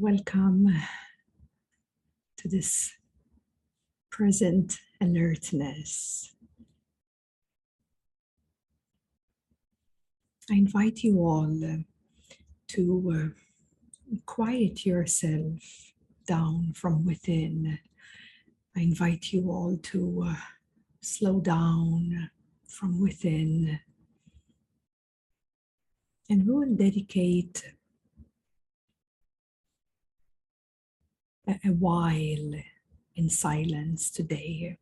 Welcome 0.00 0.72
to 2.36 2.48
this 2.48 2.92
present 4.12 4.78
alertness. 5.00 6.36
I 10.48 10.54
invite 10.54 11.02
you 11.02 11.18
all 11.18 11.82
to 12.68 13.12
uh, 13.12 14.16
quiet 14.24 14.86
yourself 14.86 15.58
down 16.28 16.74
from 16.76 17.04
within. 17.04 17.80
I 18.76 18.80
invite 18.82 19.32
you 19.32 19.50
all 19.50 19.78
to 19.82 20.26
uh, 20.28 20.34
slow 21.00 21.40
down 21.40 22.30
from 22.68 23.00
within. 23.00 23.80
And 26.30 26.46
we 26.46 26.52
will 26.52 26.76
dedicate 26.76 27.64
a, 31.48 31.68
while 31.68 32.52
in 33.16 33.30
silence 33.30 34.10
today 34.10 34.78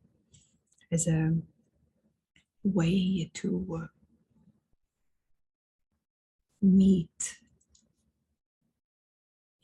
as 0.91 1.07
a 1.07 1.33
way 2.63 3.31
to 3.33 3.87
meet 6.61 7.37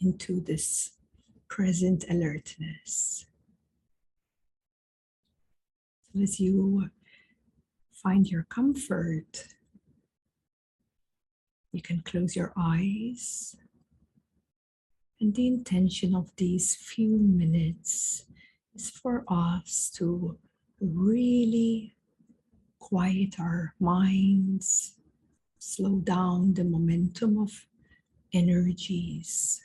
into 0.01 0.39
this 0.41 0.91
present 1.47 2.05
alertness. 2.09 3.25
So 6.13 6.21
as 6.21 6.39
you 6.39 6.89
find 7.91 8.29
your 8.29 8.43
comfort, 8.43 9.47
you 11.71 11.81
can 11.81 12.01
close 12.01 12.35
your 12.35 12.53
eyes. 12.57 13.55
And 15.23 15.33
the 15.33 15.47
intention 15.47 16.15
of 16.15 16.35
these 16.35 16.75
few 16.75 17.17
minutes 17.17 18.25
is 18.75 18.89
for 18.89 19.23
us 19.29 19.89
to 19.95 20.37
really 20.81 21.95
quiet 22.77 23.39
our 23.39 23.73
minds, 23.79 24.95
slow 25.59 26.01
down 26.01 26.53
the 26.53 26.65
momentum 26.65 27.37
of 27.37 27.51
energies 28.33 29.61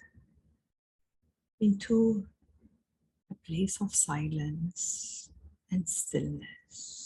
into 1.61 2.25
a 3.29 3.35
place 3.45 3.81
of 3.81 3.93
silence 3.93 5.29
and 5.73 5.89
stillness. 5.89 6.98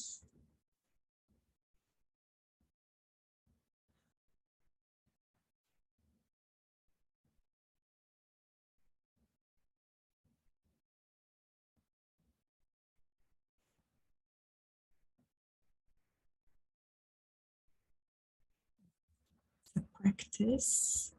Practice 20.03 21.12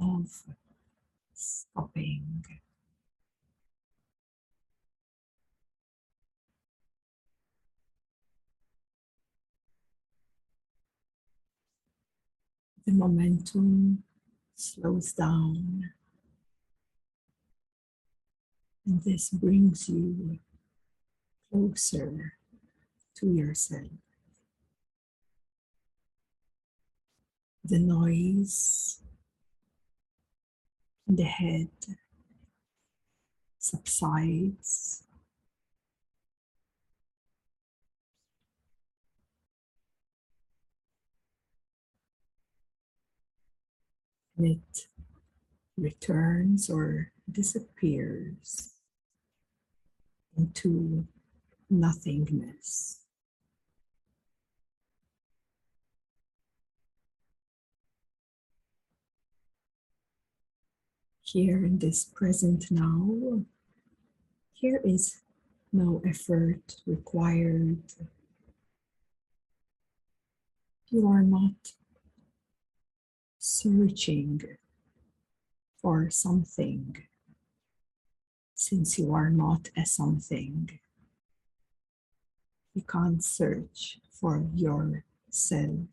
of 0.00 0.30
stopping 1.34 2.44
the 12.90 12.96
momentum 12.96 14.02
slows 14.56 15.12
down. 15.12 15.90
And 18.86 19.02
this 19.02 19.30
brings 19.30 19.88
you 19.88 20.38
closer 21.50 22.32
to 23.16 23.26
yourself. 23.26 24.09
The 27.70 27.78
noise 27.78 29.00
in 31.06 31.14
the 31.14 31.22
head 31.22 31.68
subsides. 33.58 35.04
and 44.36 44.46
it 44.46 44.88
returns 45.76 46.70
or 46.70 47.12
disappears 47.30 48.72
into 50.36 51.06
nothingness. 51.68 52.99
Here 61.32 61.64
in 61.64 61.78
this 61.78 62.04
present 62.04 62.72
now, 62.72 63.44
here 64.52 64.80
is 64.84 65.20
no 65.72 66.02
effort 66.04 66.74
required. 66.86 67.84
You 70.88 71.06
are 71.06 71.22
not 71.22 71.74
searching 73.38 74.42
for 75.80 76.10
something 76.10 76.96
since 78.56 78.98
you 78.98 79.14
are 79.14 79.30
not 79.30 79.68
a 79.76 79.86
something. 79.86 80.80
You 82.74 82.82
can't 82.82 83.22
search 83.22 84.00
for 84.10 84.44
yourself 84.52 85.86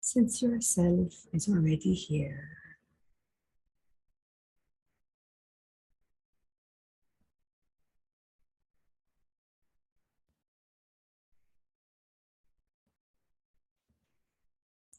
since 0.00 0.42
yourself 0.42 1.12
is 1.32 1.48
already 1.48 1.94
here. 1.94 2.61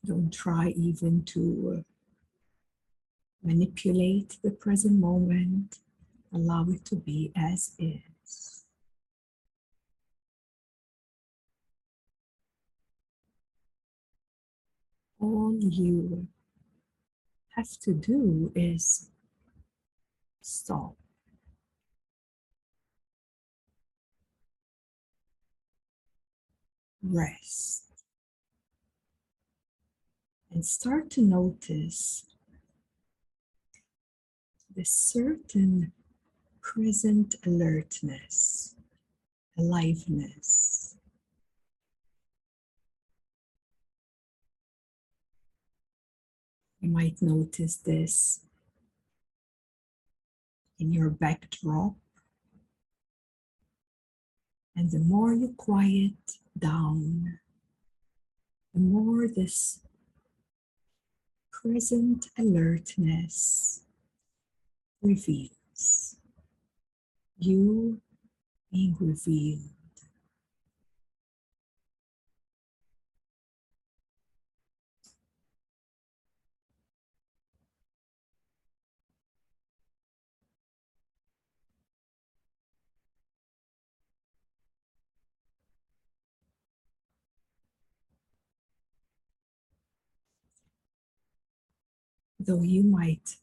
Don't 0.05 0.31
try 0.33 0.69
even 0.69 1.23
to 1.25 1.77
uh, 1.77 1.81
manipulate 3.41 4.37
the 4.43 4.51
present 4.51 4.99
moment. 4.99 5.79
Allow 6.33 6.65
it 6.69 6.83
to 6.85 6.95
be 6.95 7.31
as 7.35 7.71
is. 7.79 8.65
All 15.19 15.57
you 15.59 16.27
have 17.55 17.69
to 17.83 17.93
do 17.93 18.51
is 18.55 19.09
stop. 20.41 20.95
Rest 27.01 27.82
and 30.53 30.63
start 30.63 31.09
to 31.09 31.21
notice 31.21 32.25
the 34.75 34.83
certain 34.85 35.91
present 36.61 37.35
alertness, 37.45 38.75
aliveness. 39.57 40.95
You 46.79 46.89
might 46.89 47.21
notice 47.21 47.77
this 47.77 48.41
in 50.77 50.93
your 50.93 51.09
backdrop. 51.09 51.93
And 54.75 54.91
the 54.91 54.99
more 54.99 55.33
you 55.33 55.53
quiet 55.55 56.13
down, 56.59 57.39
the 58.73 58.79
more 58.79 59.27
this 59.27 59.79
present 61.63 62.27
alertness 62.37 63.83
reveals 65.01 66.17
you 67.37 68.01
being 68.69 68.97
revealed. 68.99 69.69
Though 92.45 92.61
you 92.61 92.83
might 92.83 93.37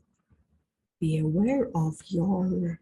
Be 1.00 1.18
aware 1.18 1.70
of 1.74 1.96
your 2.08 2.80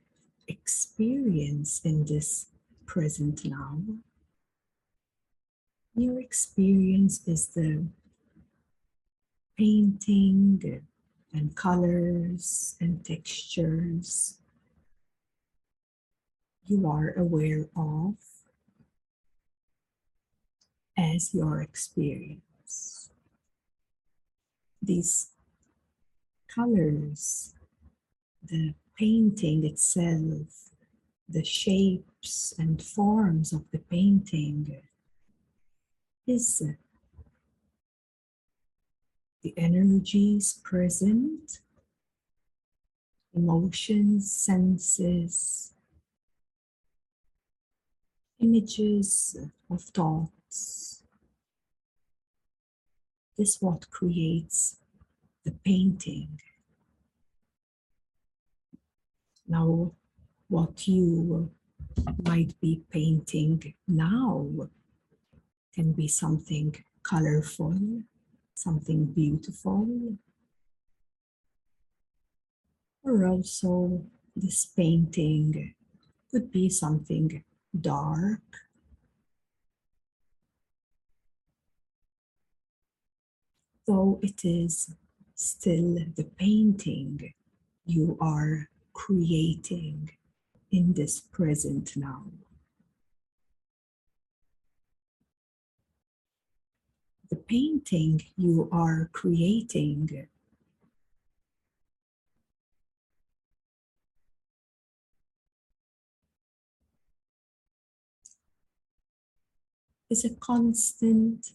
experience 0.49 1.81
in 1.85 2.05
this 2.05 2.47
present 2.85 3.45
now. 3.45 3.81
Your 5.95 6.21
experience 6.21 7.27
is 7.29 7.49
the 7.49 7.87
painting 9.57 10.83
and 11.33 11.55
colors 11.55 12.77
and 12.81 13.05
textures 13.05 14.39
you 16.67 16.87
are 16.89 17.15
aware 17.17 17.69
of 17.77 18.15
as 20.97 21.33
your 21.35 21.63
experience. 21.63 23.11
These 24.83 25.31
colors, 26.59 27.55
the 28.43 28.75
painting 28.97 29.65
itself, 29.65 30.71
the 31.29 31.45
shapes 31.45 32.53
and 32.59 32.83
forms 32.83 33.53
of 33.53 33.63
the 33.71 33.79
painting 33.79 34.83
is 36.27 36.61
uh, 36.67 36.73
the 39.43 39.55
energies 39.57 40.61
present, 40.65 41.61
emotions, 43.33 44.33
senses, 44.33 45.75
images 48.41 49.37
of 49.71 49.81
thoughts. 49.81 51.05
This 53.37 53.51
is 53.51 53.63
what 53.63 53.89
creates 53.91 54.79
the 55.45 55.53
painting. 55.65 56.41
Now, 59.49 59.93
what 60.49 60.87
you 60.87 61.51
might 62.23 62.53
be 62.61 62.83
painting 62.91 63.75
now 63.87 64.69
can 65.75 65.93
be 65.93 66.07
something 66.07 66.77
colorful, 67.03 68.03
something 68.55 69.07
beautiful, 69.07 70.19
or 73.03 73.27
also 73.27 74.05
this 74.37 74.67
painting 74.67 75.75
could 76.31 76.53
be 76.53 76.69
something 76.69 77.43
dark. 77.81 78.43
Though 83.87 84.21
it 84.23 84.45
is 84.45 84.95
still 85.35 85.95
the 86.17 86.25
painting 86.37 87.33
you 87.87 88.19
are 88.21 88.69
creating 88.99 90.11
in 90.73 90.93
this 90.93 91.21
present 91.21 91.97
now. 91.97 92.25
The 97.31 97.37
painting 97.37 98.23
you 98.37 98.69
are 98.73 99.09
creating 99.13 100.27
is 110.11 110.25
a 110.25 110.35
constant 110.35 111.53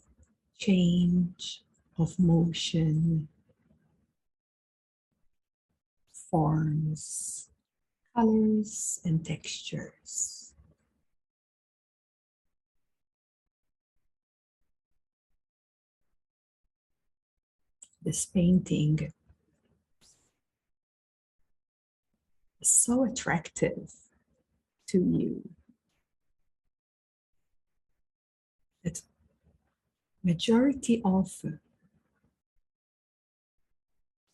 change 0.58 1.62
of 1.98 2.18
motion, 2.18 3.28
forms, 6.34 7.48
colors, 8.16 9.00
and 9.06 9.24
textures. 9.24 10.56
This 18.02 18.26
painting 18.26 19.14
is 22.60 22.70
so 22.70 23.04
attractive 23.04 23.94
to 24.88 24.98
you 24.98 25.48
that 28.84 29.04
majority 30.24 31.00
of 31.06 31.30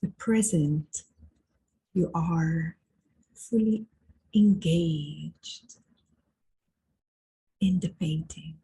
the 0.02 0.08
present 0.18 1.04
you 1.94 2.12
are 2.14 2.76
fully 3.34 3.86
engaged 4.36 5.78
in 7.60 7.80
the 7.80 7.90
painting. 7.90 8.56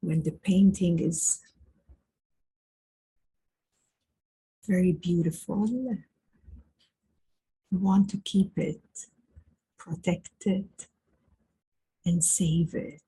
When 0.00 0.22
the 0.22 0.32
painting 0.32 0.98
is 0.98 1.40
very 4.66 4.92
beautiful, 4.92 5.68
you 5.68 5.98
want 7.70 8.10
to 8.10 8.16
keep 8.18 8.58
it, 8.58 9.06
protect 9.78 10.46
it, 10.46 10.88
and 12.04 12.24
save 12.24 12.74
it. 12.74 13.00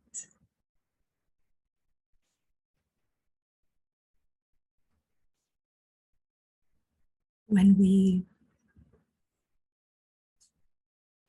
When 7.47 7.77
we 7.79 8.25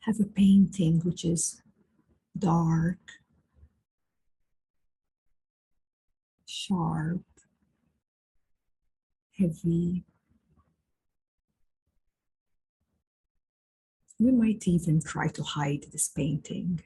have 0.01 0.19
a 0.19 0.25
painting 0.25 1.01
which 1.01 1.25
is 1.25 1.61
dark, 2.37 2.97
sharp, 6.45 7.21
heavy, 9.37 10.03
we 14.19 14.31
might 14.31 14.67
even 14.67 15.01
try 15.01 15.27
to 15.27 15.43
hide 15.43 15.85
this 15.91 16.07
painting 16.07 16.81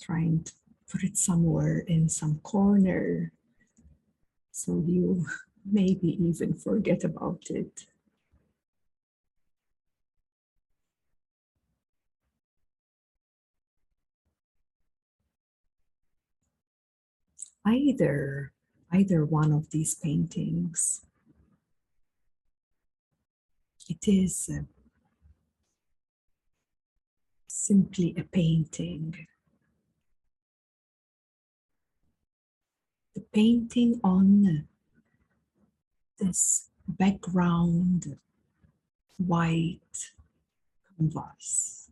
trying 0.00 0.42
to 0.44 0.52
put 0.90 1.04
it 1.04 1.16
somewhere 1.16 1.78
in 1.80 2.08
some 2.08 2.40
corner 2.42 3.32
so 4.50 4.82
you 4.86 5.26
maybe 5.64 6.08
even 6.22 6.54
forget 6.54 7.02
about 7.04 7.42
it. 7.48 7.86
Either, 17.64 18.52
either 18.92 19.24
one 19.24 19.52
of 19.52 19.70
these 19.70 19.94
paintings, 19.94 21.02
it 23.88 24.08
is 24.08 24.50
uh, 24.52 24.62
simply 27.46 28.14
a 28.18 28.24
painting 28.24 29.26
painting 33.32 34.00
on 34.02 34.66
this 36.18 36.68
background 36.88 38.18
white 39.18 40.12
canvas. 40.98 41.90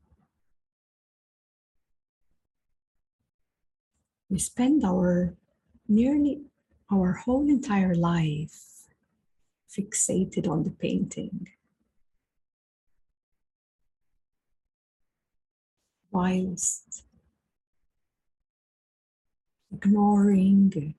We 4.31 4.39
spend 4.39 4.85
our 4.85 5.35
nearly 5.87 6.43
our 6.91 7.13
whole 7.13 7.49
entire 7.49 7.95
life 7.95 8.87
fixated 9.71 10.49
on 10.49 10.65
the 10.65 10.71
painting. 10.71 11.49
Whilst 16.11 17.05
ignoring 19.73 20.95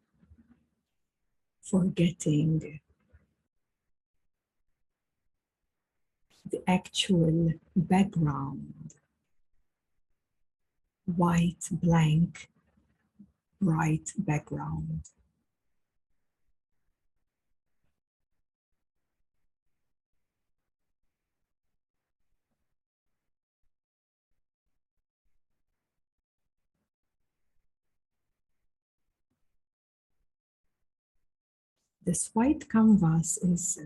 forgetting 1.69 2.79
the 6.51 6.63
actual 6.67 7.53
background, 7.75 8.95
white, 11.05 11.67
blank, 11.71 12.49
bright 13.61 14.11
background. 14.17 15.01
This 32.09 32.31
white 32.33 32.67
canvas 32.67 33.37
is 33.37 33.77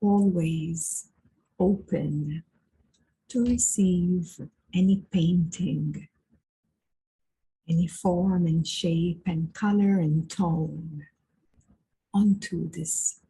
always 0.00 1.08
open 1.60 2.42
to 3.28 3.44
receive 3.44 4.40
any 4.72 5.02
painting, 5.10 6.08
any 7.68 7.86
form 7.86 8.46
and 8.46 8.66
shape 8.66 9.24
and 9.26 9.52
color 9.52 9.98
and 9.98 10.30
tone 10.30 11.08
onto 12.14 12.70
this 12.70 13.20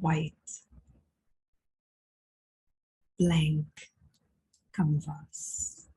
white 0.00 0.64
blank 3.16 3.92
canvas. 4.74 5.89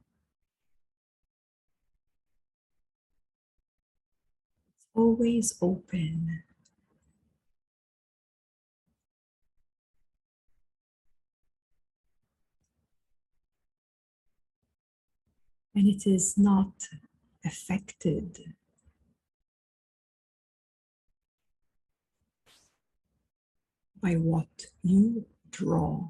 Always 4.96 5.56
open 5.62 6.44
and 15.76 15.88
it 15.88 16.06
is 16.06 16.38
not 16.38 16.74
affected 17.46 18.54
by 24.02 24.14
what 24.14 24.68
you 24.84 25.26
draw. 25.50 26.10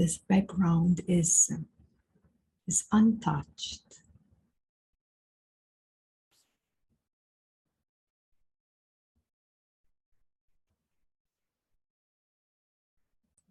This 0.00 0.16
background 0.16 1.02
is, 1.06 1.50
um, 1.52 1.66
is 2.66 2.84
untouched. 2.90 3.82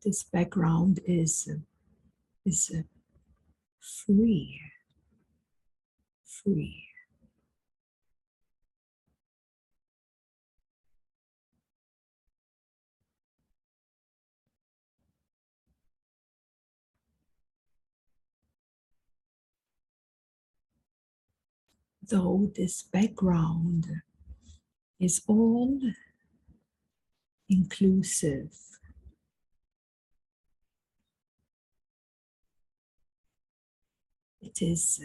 this 0.03 0.23
background 0.23 0.99
is 1.05 1.47
um, 1.51 1.65
is 2.45 2.71
uh, 2.75 2.81
free 3.79 4.59
free 6.25 6.88
though 22.09 22.51
this 22.55 22.81
background 22.81 23.87
is 24.99 25.21
all 25.27 25.79
inclusive. 27.47 28.51
It 34.41 34.61
is 34.61 35.01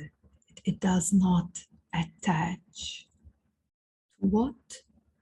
it 0.65 0.81
does 0.81 1.13
not 1.13 1.67
attach 1.93 3.07
to 4.19 4.27
what 4.27 4.55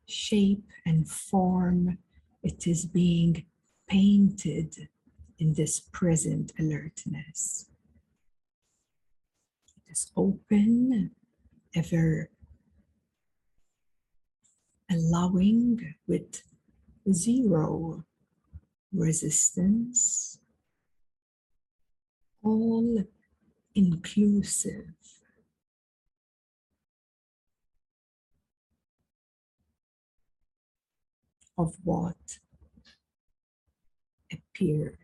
shape 0.06 0.70
and 0.86 1.08
form 1.08 1.98
it 2.42 2.66
is 2.66 2.84
being 2.86 3.44
painted 3.88 4.88
in 5.38 5.54
this 5.54 5.80
present 5.80 6.52
alertness. 6.58 7.66
It 9.76 9.92
is 9.92 10.12
open 10.16 11.10
ever 11.74 12.28
allowing 14.90 15.94
with 16.06 16.42
zero 17.10 18.04
resistance 18.92 20.38
all 22.42 23.04
inclusive. 23.74 24.86
Of 31.58 31.76
what 31.84 32.38
appears. 34.32 35.01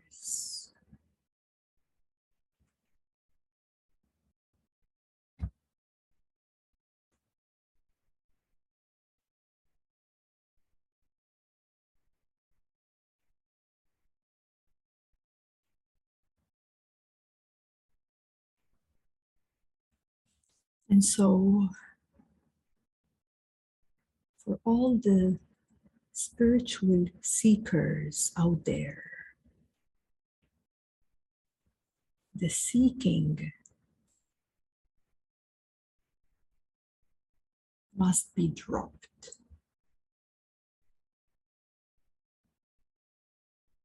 And 20.89 21.05
so, 21.05 21.69
for 24.43 24.59
all 24.65 24.97
the 24.97 25.37
spiritual 26.13 27.05
seekers 27.21 28.31
out 28.35 28.65
there, 28.65 29.03
the 32.33 32.49
seeking 32.49 33.51
must 37.95 38.33
be 38.33 38.47
dropped. 38.47 39.07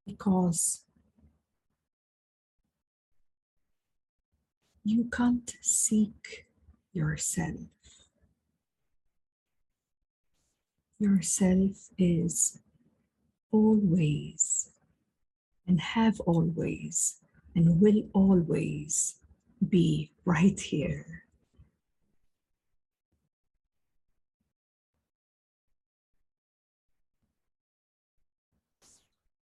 Because 0.07 0.85
you 4.83 5.07
can't 5.11 5.53
seek 5.61 6.47
yourself. 6.95 7.59
Yourself 10.97 11.89
is 11.97 12.59
always 13.51 14.69
and 15.67 15.79
have 15.81 16.19
always 16.21 17.17
and 17.55 17.81
will 17.81 18.03
always 18.13 19.15
be 19.67 20.11
right 20.23 20.59
here. 20.59 21.23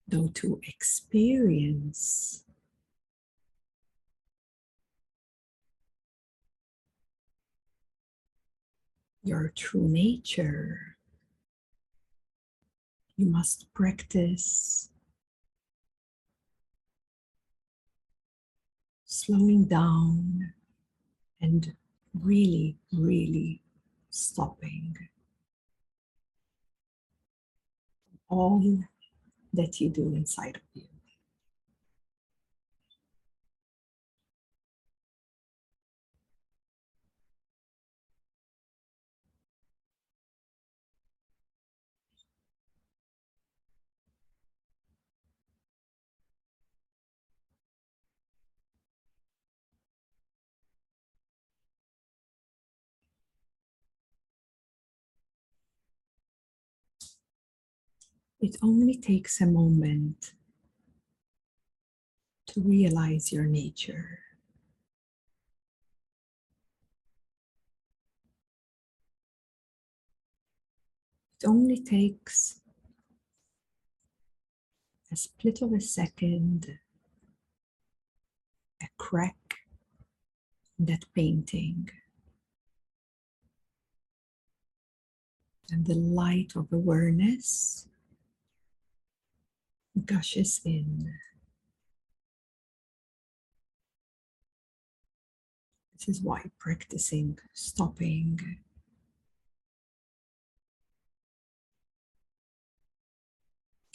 Though 0.07 0.29
to 0.35 0.59
experience 0.67 2.42
your 9.23 9.51
true 9.55 9.87
nature, 9.87 10.97
you 13.15 13.25
must 13.25 13.73
practice 13.73 14.89
slowing 19.05 19.65
down 19.65 20.53
and 21.39 21.73
really, 22.13 22.77
really 22.91 23.61
stopping 24.09 24.95
all 28.29 28.79
that 29.53 29.79
you 29.79 29.89
do 29.89 30.13
inside 30.15 30.57
of 30.57 30.61
you. 30.73 30.92
It 58.43 58.57
only 58.61 58.97
takes 58.97 59.39
a 59.39 59.45
moment 59.45 60.33
to 62.47 62.59
realize 62.59 63.31
your 63.31 63.45
nature. 63.45 64.19
It 71.41 71.47
only 71.47 71.79
takes 71.79 72.59
a 75.09 75.15
split 75.15 75.61
of 75.61 75.71
a 75.71 75.79
second, 75.79 76.67
a 78.81 78.87
crack 78.97 79.55
in 80.77 80.87
that 80.87 81.05
painting. 81.15 81.89
And 85.71 85.85
the 85.85 85.95
light 85.95 86.57
of 86.57 86.73
awareness 86.73 87.87
gushes 90.05 90.61
in. 90.65 91.13
This 95.97 96.17
is 96.17 96.21
why 96.21 96.51
practicing 96.59 97.39
stopping 97.53 98.39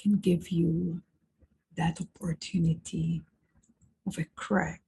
can 0.00 0.18
give 0.18 0.48
you 0.48 1.02
that 1.76 2.00
opportunity 2.00 3.22
of 4.06 4.16
a 4.18 4.24
crack 4.34 4.82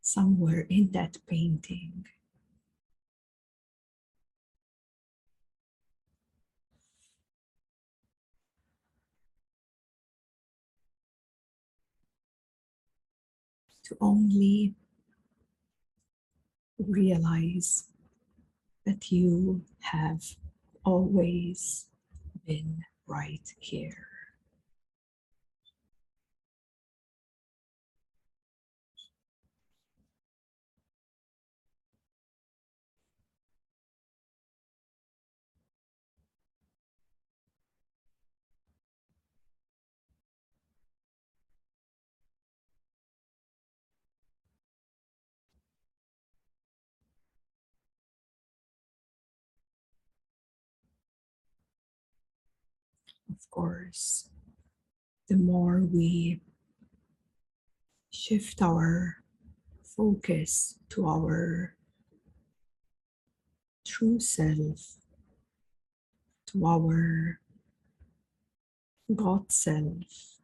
somewhere 0.00 0.66
in 0.70 0.92
that 0.92 1.16
painting. 1.26 2.06
To 13.88 13.96
only 14.00 14.74
realize 16.76 17.86
that 18.84 19.12
you 19.12 19.62
have 19.78 20.22
always 20.84 21.86
been 22.46 22.82
right 23.06 23.46
here. 23.60 24.15
Course, 53.56 54.28
the 55.28 55.36
more 55.36 55.80
we 55.80 56.42
shift 58.10 58.60
our 58.60 59.16
focus 59.82 60.78
to 60.90 61.06
our 61.06 61.74
true 63.86 64.20
self, 64.20 64.98
to 66.48 66.66
our 66.66 67.40
God 69.14 69.50
self, 69.50 70.36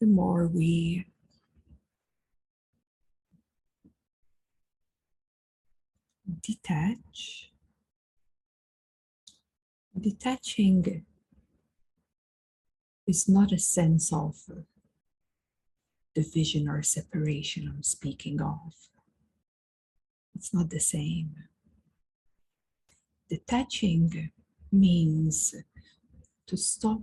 the 0.00 0.06
more 0.06 0.46
we 0.46 1.06
detach. 6.42 7.50
Detaching 9.98 11.04
is 13.06 13.28
not 13.28 13.52
a 13.52 13.58
sense 13.58 14.12
of 14.12 14.36
division 16.14 16.68
or 16.68 16.82
separation 16.82 17.68
I'm 17.68 17.82
speaking 17.82 18.40
of. 18.40 18.72
It's 20.34 20.52
not 20.52 20.70
the 20.70 20.80
same. 20.80 21.34
Detaching 23.28 24.30
means 24.72 25.54
to 26.46 26.56
stop 26.56 27.02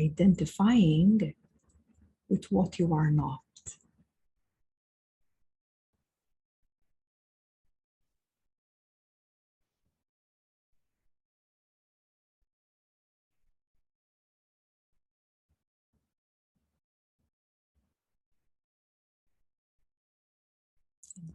identifying 0.00 1.34
with 2.28 2.50
what 2.50 2.78
you 2.78 2.92
are 2.94 3.10
not. 3.10 3.41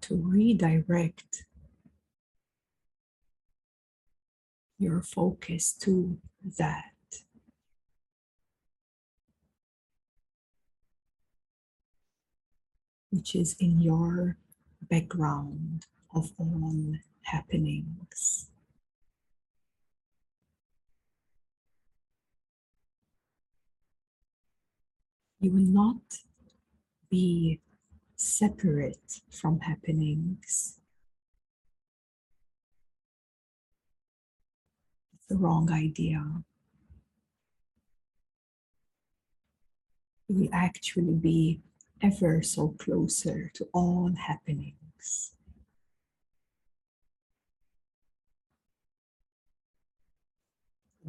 To 0.07 0.15
redirect 0.15 1.43
your 4.79 5.01
focus 5.01 5.73
to 5.73 6.17
that. 6.57 6.93
Which 13.09 13.35
is 13.35 13.55
in 13.59 13.81
your 13.81 14.37
background 14.81 15.87
of 16.15 16.31
all 16.37 16.93
happenings. 17.23 18.49
You 25.41 25.51
will 25.51 25.59
not 25.59 26.01
be 27.09 27.59
separate 28.17 29.21
from 29.29 29.59
happenings. 29.59 30.79
It's 35.13 35.27
the 35.29 35.37
wrong 35.37 35.71
idea. 35.71 36.43
You 40.27 40.35
will 40.35 40.49
actually 40.51 41.13
be 41.13 41.61
ever 42.01 42.41
so 42.41 42.69
closer 42.79 43.51
to 43.53 43.67
all 43.71 44.11
happenings. 44.17 45.33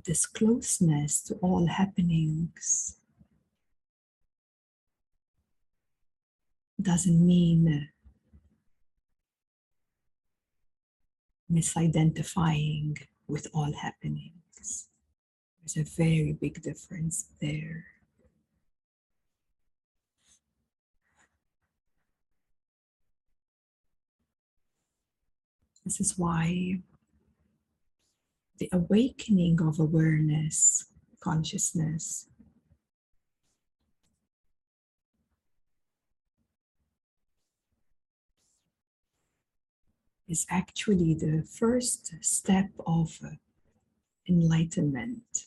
This 0.05 0.27
closeness 0.27 1.21
to 1.23 1.35
all 1.37 1.67
happenings 1.67 2.98
doesn't 6.81 7.27
mean 7.27 7.89
misidentifying 11.51 12.97
with 13.27 13.47
all 13.53 13.73
happenings. 13.73 14.89
There's 15.61 15.77
a 15.77 15.97
very 15.97 16.33
big 16.33 16.63
difference 16.63 17.31
there. 17.41 17.85
This 25.85 26.01
is 26.01 26.19
why 26.19 26.83
the 28.59 28.69
awakening 28.73 29.61
of 29.63 29.81
awareness, 29.81 30.85
consciousness, 31.21 32.29
is 40.29 40.47
actually 40.51 41.15
the 41.15 41.43
first 41.43 42.13
step 42.21 42.69
of 42.87 43.19
uh, 43.25 43.31
enlightenment. 44.29 45.47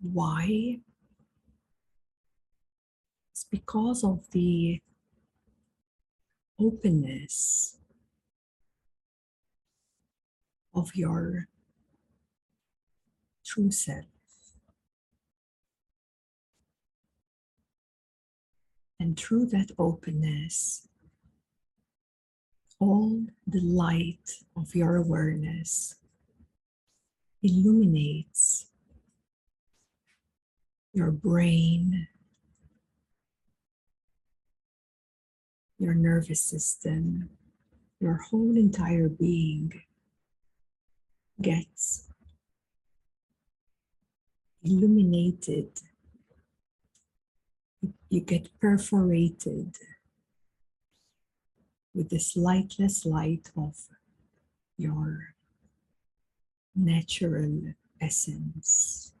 Why? 0.00 0.78
It's 3.32 3.46
because 3.50 4.04
of 4.04 4.30
the 4.30 4.80
openness 6.58 7.78
of 10.74 10.94
your 10.94 11.48
true 13.44 13.70
self. 13.70 14.13
And 19.00 19.18
through 19.18 19.46
that 19.46 19.70
openness, 19.78 20.88
all 22.78 23.26
the 23.46 23.60
light 23.60 24.30
of 24.56 24.74
your 24.74 24.96
awareness 24.96 25.96
illuminates 27.42 28.66
your 30.92 31.10
brain, 31.10 32.08
your 35.78 35.94
nervous 35.94 36.40
system, 36.40 37.28
your 38.00 38.14
whole 38.30 38.56
entire 38.56 39.08
being 39.08 39.72
gets 41.40 42.08
illuminated. 44.62 45.68
You 48.08 48.20
get 48.20 48.48
perforated 48.60 49.76
with 51.94 52.10
this 52.10 52.36
lightless 52.36 53.06
light 53.06 53.50
of 53.56 53.76
your 54.76 55.34
natural 56.74 57.74
essence. 58.00 59.12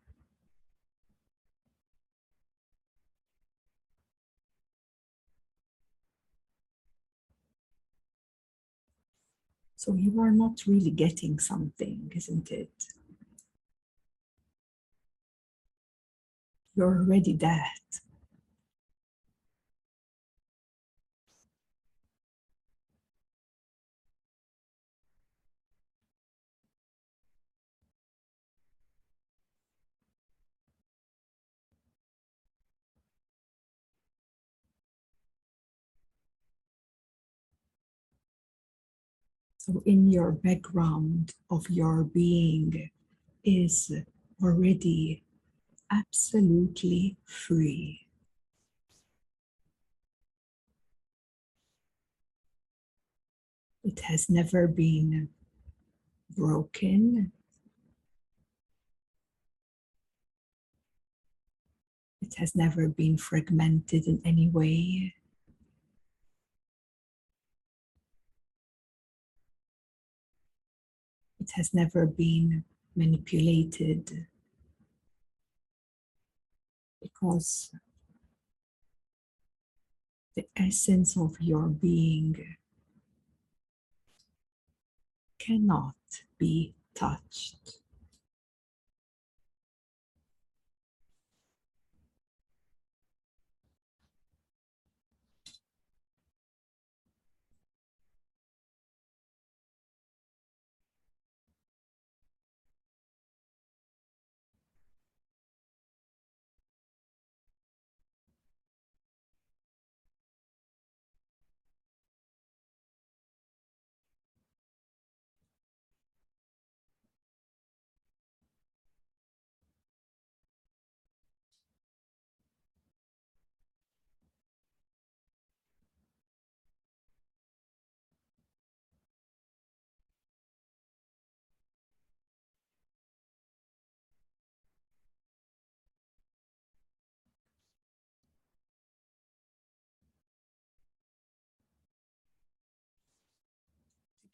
So 9.76 9.94
you 9.94 10.18
are 10.20 10.30
not 10.30 10.66
really 10.66 10.90
getting 10.90 11.38
something, 11.38 12.10
isn't 12.14 12.50
it? 12.50 12.70
You're 16.74 16.98
already 17.00 17.36
that. 17.36 18.00
So, 39.66 39.82
in 39.86 40.10
your 40.10 40.30
background 40.30 41.32
of 41.50 41.70
your 41.70 42.04
being 42.04 42.90
is 43.42 43.90
already 44.42 45.24
absolutely 45.90 47.16
free. 47.24 48.06
It 53.82 54.00
has 54.00 54.28
never 54.28 54.68
been 54.68 55.30
broken. 56.36 57.32
It 62.20 62.34
has 62.36 62.54
never 62.54 62.88
been 62.88 63.16
fragmented 63.16 64.04
in 64.04 64.20
any 64.26 64.50
way. 64.50 65.14
It 71.44 71.50
has 71.56 71.74
never 71.74 72.06
been 72.06 72.64
manipulated 72.96 74.26
because 77.02 77.70
the 80.34 80.46
essence 80.56 81.18
of 81.18 81.36
your 81.40 81.68
being 81.68 82.56
cannot 85.38 85.96
be 86.38 86.76
touched. 86.94 87.83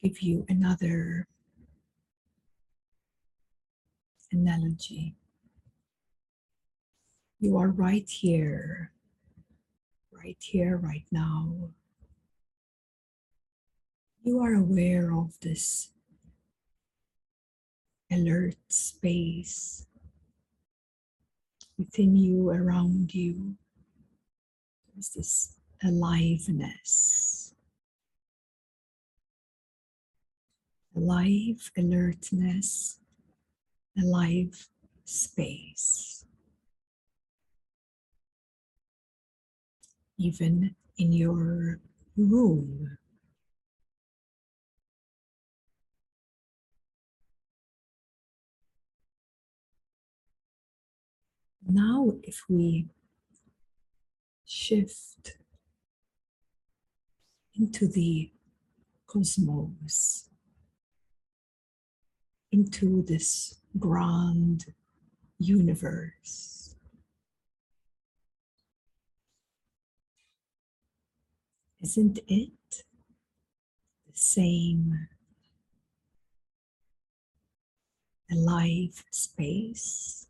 Give 0.02 0.20
you 0.20 0.44
another 0.48 1.26
analogy. 4.32 5.14
You 7.38 7.56
are 7.56 7.68
right 7.68 8.08
here, 8.08 8.92
right 10.12 10.36
here, 10.40 10.76
right 10.76 11.06
now. 11.10 11.70
You 14.22 14.40
are 14.40 14.54
aware 14.54 15.14
of 15.14 15.38
this 15.40 15.90
alert 18.12 18.56
space 18.68 19.86
within 21.78 22.16
you, 22.16 22.50
around 22.50 23.14
you. 23.14 23.54
There's 24.94 25.10
this 25.10 25.54
aliveness, 25.82 27.29
alive 31.00 31.70
alertness, 31.78 32.98
alive 33.98 34.68
space. 35.04 36.24
Even 40.18 40.74
in 40.98 41.12
your 41.12 41.80
room. 42.16 42.98
Now, 51.66 52.12
if 52.24 52.44
we 52.48 52.88
shift 54.44 55.38
into 57.54 57.86
the 57.86 58.32
cosmos, 59.06 60.29
into 62.52 63.02
this 63.02 63.56
grand 63.78 64.66
universe. 65.38 66.74
Isn't 71.82 72.18
it 72.28 72.84
the 74.06 74.12
same 74.12 75.08
alive 78.30 79.02
space? 79.10 80.26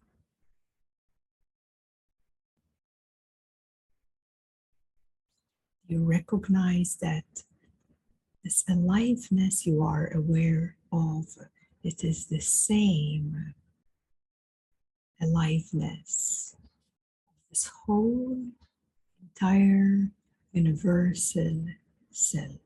You 5.89 6.05
recognize 6.05 6.97
that 7.01 7.25
this 8.45 8.63
aliveness 8.69 9.67
you 9.67 9.83
are 9.83 10.07
aware 10.15 10.77
of, 10.93 11.27
it 11.83 12.05
is 12.05 12.27
the 12.27 12.41
same 12.41 13.55
aliveness 15.21 16.55
of 16.59 17.35
this 17.49 17.71
whole 17.87 18.37
entire 19.23 20.11
universal 20.53 21.65
self. 22.11 22.61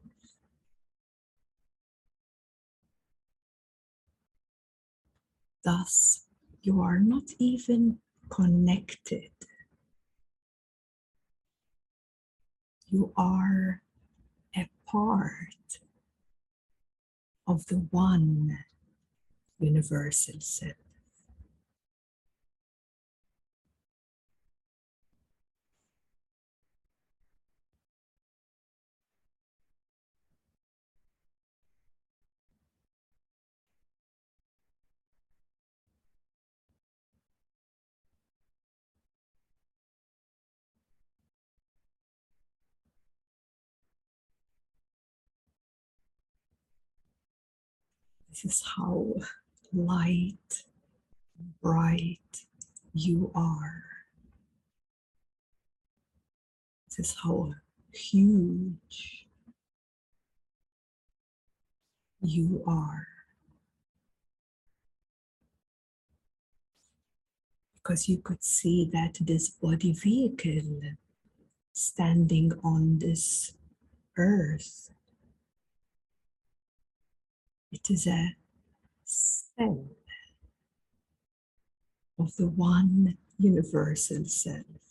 Thus, 5.65 6.27
you 6.63 6.81
are 6.83 6.99
not 6.99 7.25
even 7.39 7.99
connected. 8.29 9.31
You 12.89 13.13
are 13.17 13.83
a 14.57 14.69
part 14.87 15.79
of 17.47 17.67
the 17.67 17.87
one 17.91 18.59
universal 19.59 20.41
self. 20.41 20.73
this 48.35 48.45
is 48.45 48.63
how 48.77 49.15
light, 49.75 50.65
bright 51.63 52.19
you 52.93 53.31
are. 53.35 53.83
This 56.89 57.11
is 57.11 57.17
how 57.23 57.53
huge 57.93 59.27
you 62.21 62.63
are. 62.67 63.09
Because 67.75 68.09
you 68.09 68.19
could 68.19 68.43
see 68.43 68.89
that 68.93 69.19
this 69.21 69.51
body 69.51 69.93
vehicle 69.93 70.81
standing 71.73 72.53
on 72.63 72.99
this 73.01 73.53
earth, 74.17 74.91
it 77.73 77.91
is 77.91 78.07
a 78.07 78.37
cell 79.15 79.85
of 82.19 82.35
the 82.37 82.49
one 82.49 83.17
universal 83.39 84.25
self. 84.25 84.84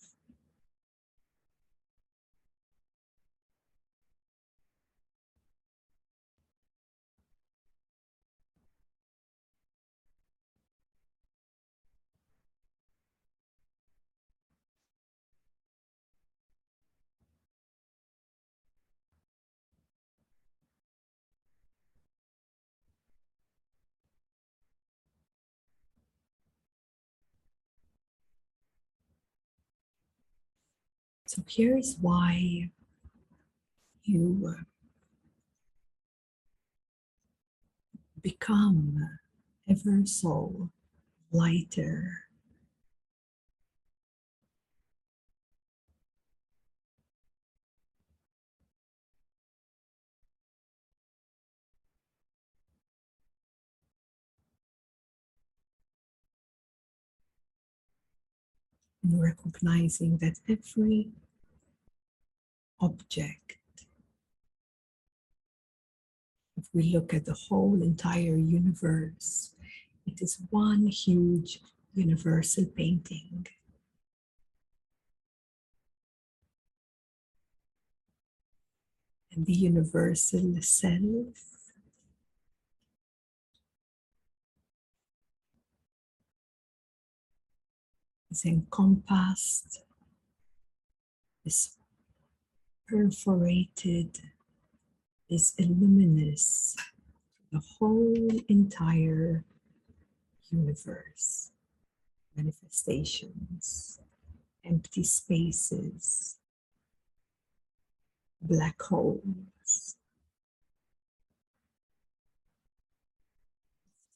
So 31.34 31.42
here 31.48 31.76
is 31.76 31.98
why 32.00 32.70
you 34.04 34.56
uh, 34.56 34.64
become 38.22 39.18
ever 39.68 40.06
so 40.06 40.70
lighter. 41.32 42.26
And 59.02 59.20
recognizing 59.20 60.18
that 60.18 60.40
every 60.48 61.10
object, 62.80 63.58
if 66.58 66.66
we 66.74 66.84
look 66.94 67.14
at 67.14 67.26
the 67.26 67.38
whole 67.50 67.82
entire 67.82 68.36
universe, 68.38 69.52
it 70.06 70.22
is 70.22 70.42
one 70.50 70.88
huge 70.88 71.60
universal 71.94 72.66
painting. 72.66 73.48
And 79.36 79.46
the 79.46 79.54
universal 79.54 80.56
self 80.62 81.64
is 88.30 88.46
encompassed, 88.46 89.80
perforated, 92.94 94.20
is 95.28 95.56
luminous, 95.58 96.76
the 97.52 97.60
whole 97.60 98.30
entire 98.50 99.44
universe, 100.52 101.50
manifestations, 102.36 104.00
empty 104.64 105.04
spaces, 105.04 106.38
black 108.40 108.80
holes, 108.80 109.96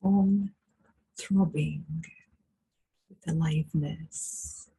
all 0.03 0.49
throbbing 1.17 1.83
with 3.09 3.27
aliveness. 3.27 4.69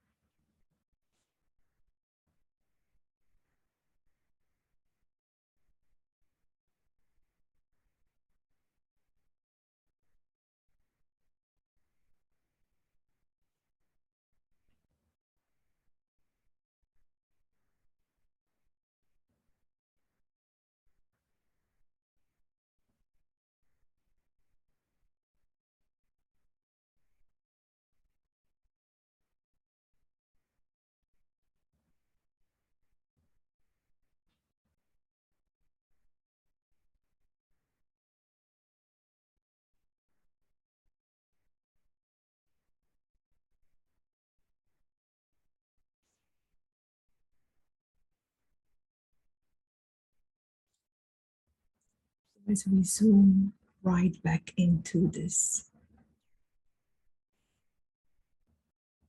As 52.50 52.64
we 52.66 52.82
zoom 52.82 53.52
right 53.82 54.22
back 54.22 54.52
into 54.56 55.10
this 55.10 55.66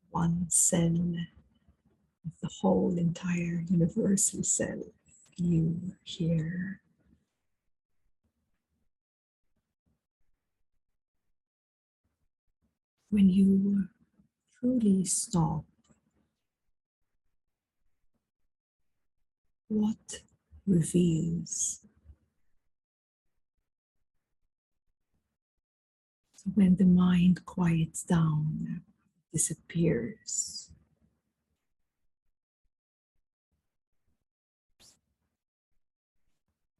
one 0.09 0.45
cell 0.49 1.15
of 2.25 2.31
the 2.41 2.49
whole 2.61 2.97
entire 2.97 3.63
universal 3.69 4.43
self, 4.43 4.87
you 5.37 5.93
here. 6.03 6.81
When 13.09 13.29
you 13.29 13.85
truly 14.59 15.05
stop, 15.05 15.63
what 19.69 20.21
reveals 20.67 21.81
when 26.55 26.75
the 26.75 26.85
mind 26.85 27.45
quiets 27.45 28.03
down, 28.03 28.81
disappears. 29.31 30.69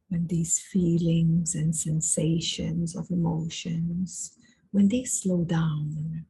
When 0.08 0.26
these 0.26 0.58
feelings 0.58 1.54
and 1.54 1.74
sensations 1.74 2.96
of 2.96 3.10
emotions, 3.10 4.32
when 4.72 4.88
they 4.88 5.04
slow 5.04 5.44
down, 5.44 6.26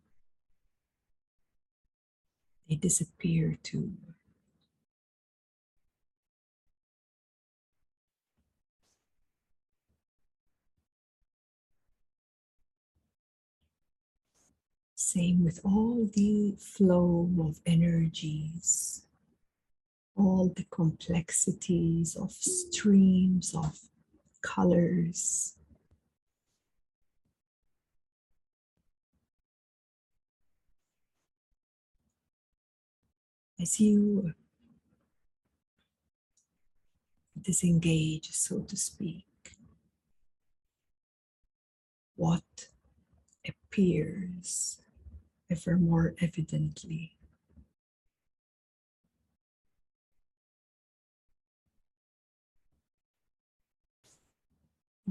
they 2.68 2.76
disappear 2.76 3.58
too. 3.62 3.92
Same 15.12 15.42
with 15.42 15.58
all 15.64 16.08
the 16.14 16.54
flow 16.56 17.28
of 17.40 17.58
energies, 17.66 19.02
all 20.14 20.52
the 20.54 20.62
complexities 20.70 22.14
of 22.14 22.30
streams 22.30 23.52
of 23.56 23.76
colors. 24.40 25.56
As 33.60 33.80
you 33.80 34.32
disengage, 37.42 38.30
so 38.30 38.60
to 38.60 38.76
speak, 38.76 39.26
what 42.14 42.68
appears 43.44 44.79
ever 45.50 45.76
more 45.76 46.14
evidently. 46.20 47.16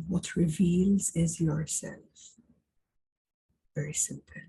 What 0.07 0.35
reveals 0.35 1.11
is 1.13 1.41
yourself. 1.41 2.35
Very 3.75 3.93
simple. 3.93 4.41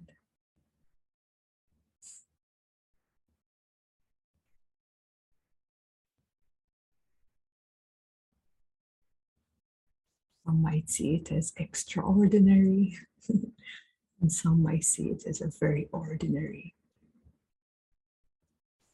Some 10.50 10.62
might 10.62 10.90
see 10.90 11.14
it 11.16 11.30
as 11.30 11.52
extraordinary, 11.56 12.98
and 14.20 14.30
some 14.30 14.62
might 14.62 14.84
see 14.84 15.10
it 15.10 15.22
as 15.26 15.40
a 15.40 15.50
very 15.60 15.88
ordinary, 15.92 16.74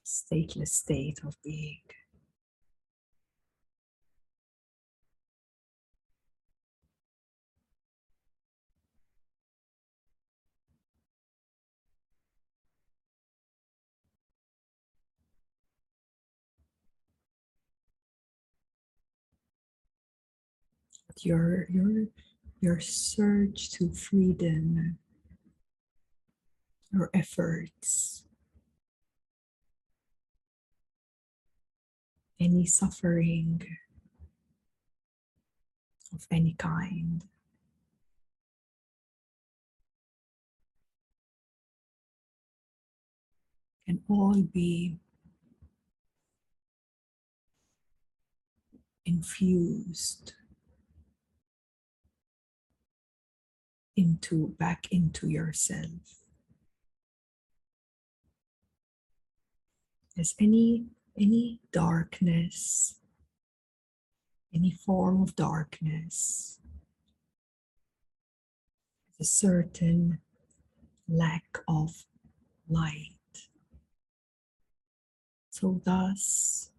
stateless 0.04 0.68
state 0.68 1.20
of 1.24 1.36
being. 1.42 1.80
your 21.22 21.66
your 21.70 22.04
your 22.60 22.78
search 22.78 23.70
to 23.70 23.90
freedom 23.90 24.98
your 26.92 27.10
efforts 27.14 28.24
any 32.38 32.66
suffering 32.66 33.66
of 36.12 36.26
any 36.30 36.54
kind 36.58 37.24
can 43.86 44.02
all 44.08 44.42
be 44.42 44.96
infused 49.04 50.34
into 53.96 54.48
back 54.58 54.88
into 54.90 55.28
yourself. 55.28 56.25
As 60.18 60.34
any 60.40 60.86
any 61.18 61.60
darkness, 61.72 62.96
any 64.54 64.70
form 64.70 65.22
of 65.22 65.34
darkness, 65.36 66.58
a 69.20 69.24
certain 69.24 70.18
lack 71.08 71.58
of 71.68 72.04
light. 72.68 73.12
So 75.50 75.80
thus, 75.84 76.70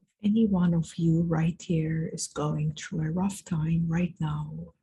if 0.00 0.30
any 0.30 0.46
one 0.46 0.74
of 0.74 0.96
you 0.96 1.22
right 1.22 1.60
here 1.60 2.10
is 2.12 2.26
going 2.26 2.74
through 2.74 3.06
a 3.06 3.10
rough 3.10 3.44
time 3.44 3.86
right 3.88 4.14
now, 4.20 4.74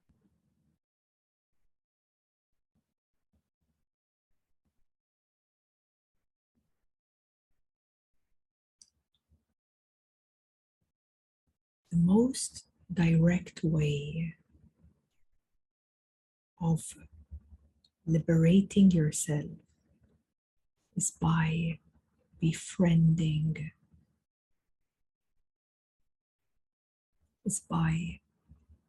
the 11.91 11.97
most 11.97 12.65
direct 12.93 13.63
way 13.63 14.36
of 16.62 16.82
liberating 18.06 18.91
yourself 18.91 19.45
is 20.95 21.12
by 21.12 21.80
befriending, 22.39 23.71
is 27.45 27.62
by, 27.69 28.19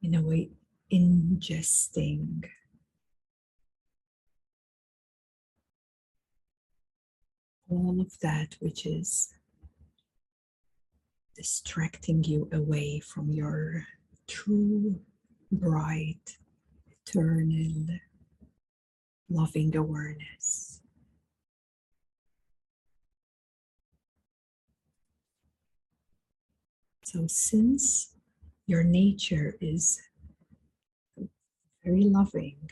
in 0.03 0.15
a 0.15 0.23
way, 0.23 0.51
ingesting. 0.93 2.43
All 7.69 8.01
of 8.01 8.19
that 8.21 8.57
which 8.59 8.85
is 8.85 9.33
distracting 11.41 12.23
you 12.23 12.47
away 12.53 13.01
from 13.01 13.31
your 13.31 13.87
true, 14.27 15.01
bright, 15.51 16.37
eternal, 16.91 17.87
loving 19.31 19.75
awareness. 19.75 20.83
So, 27.05 27.27
since 27.27 28.11
your 28.67 28.85
nature 28.85 29.57
is 29.63 29.99
very 31.83 32.05
loving, 32.05 32.71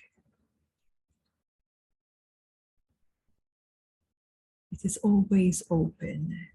it 4.71 4.85
is 4.85 4.99
always 4.99 5.63
open 5.71 6.49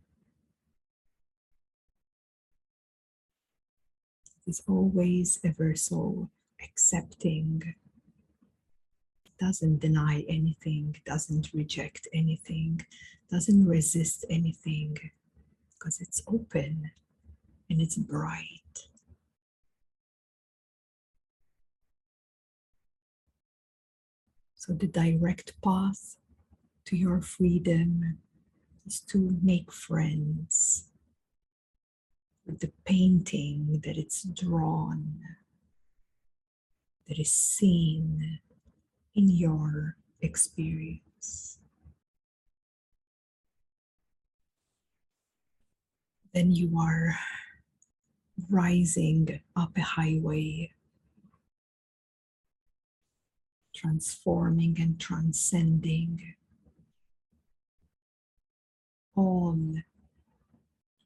is 4.45 4.62
always 4.67 5.39
ever 5.43 5.75
so 5.75 6.29
accepting, 6.63 7.62
doesn't 9.39 9.79
deny 9.79 10.25
anything, 10.29 10.95
doesn't 11.06 11.53
reject 11.53 12.08
anything, 12.13 12.86
doesn't 13.32 13.65
resist 13.65 14.25
anything, 14.29 14.97
because 15.73 15.99
it's 15.99 16.21
open 16.27 16.91
and 17.69 17.82
it's 17.82 17.97
bright. 17.97 18.60
So, 24.55 24.74
the 24.74 24.88
direct 24.88 25.59
path 25.61 26.15
to 26.86 26.95
your 26.95 27.22
freedom 27.22 28.20
is 28.86 29.01
to 29.01 29.38
make 29.41 29.72
friends 29.74 30.88
the 32.45 32.71
painting 32.85 33.81
that 33.83 33.97
it's 33.97 34.23
drawn, 34.23 35.19
that 37.07 37.19
is 37.19 37.33
seen 37.33 38.39
in 39.15 39.29
your 39.29 39.97
experience. 40.21 41.59
Then 46.33 46.51
you 46.51 46.77
are 46.79 47.15
rising 48.49 49.41
up 49.55 49.77
a 49.77 49.81
highway, 49.81 50.71
transforming 53.75 54.77
and 54.79 54.99
transcending 54.99 56.35
all 59.15 59.57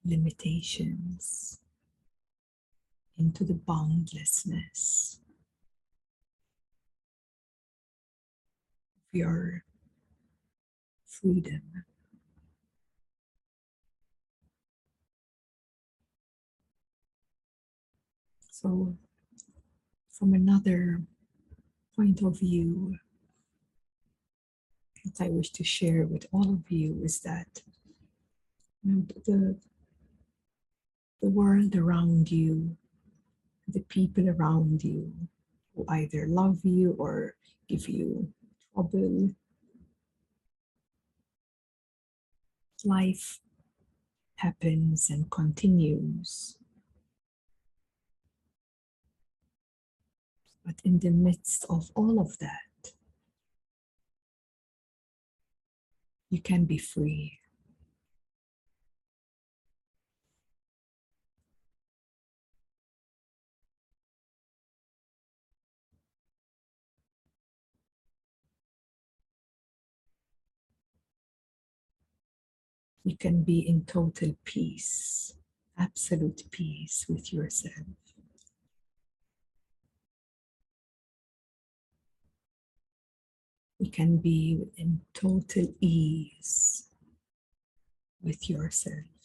limitations 0.08 1.60
into 3.18 3.43
the 3.43 3.53
boundlessness 3.53 5.20
of 8.97 9.18
your 9.20 9.64
freedom. 11.05 11.62
So, 18.49 18.95
from 20.12 20.34
another 20.34 21.01
point 21.95 22.22
of 22.24 22.39
view, 22.39 22.97
what 25.03 25.26
I 25.26 25.30
wish 25.30 25.51
to 25.51 25.64
share 25.64 26.05
with 26.05 26.26
all 26.32 26.53
of 26.53 26.70
you 26.70 27.01
is 27.03 27.20
that 27.22 27.62
you 28.84 28.91
know, 28.91 29.05
the 29.26 29.58
the 31.22 31.30
world 31.30 31.76
around 31.76 32.32
you, 32.32 32.78
the 33.68 33.82
people 33.82 34.30
around 34.30 34.84
you 34.84 35.11
who 35.76 35.86
either 35.89 36.26
love 36.28 36.59
you 36.63 36.95
or 36.97 37.36
give 37.68 37.88
you 37.89 38.32
trouble. 38.74 39.32
Life 42.86 43.39
happens 44.36 45.09
and 45.09 45.30
continues. 45.32 46.57
But 50.63 50.76
in 50.84 50.99
the 50.99 51.11
midst 51.11 51.65
of 51.70 51.89
all 51.95 52.20
of 52.20 52.38
that, 52.39 52.91
you 56.30 56.41
can 56.41 56.65
be 56.65 56.78
free. 56.78 57.39
You 73.08 73.16
can 73.16 73.43
be 73.43 73.60
in 73.60 73.86
total 73.86 74.36
peace, 74.43 75.34
absolute 75.78 76.41
peace 76.51 77.05
with 77.08 77.32
yourself. 77.32 77.88
You 83.80 83.89
can 83.91 84.18
be 84.18 84.60
in 84.76 84.99
total 85.14 85.74
ease 85.80 86.89
with 88.22 88.49
yourself. 88.49 89.16